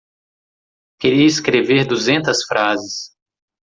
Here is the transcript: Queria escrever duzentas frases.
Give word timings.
Queria 0.99 1.27
escrever 1.27 1.85
duzentas 1.87 2.43
frases. 2.47 3.01